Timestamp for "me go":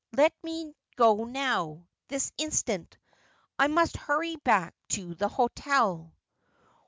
0.41-1.25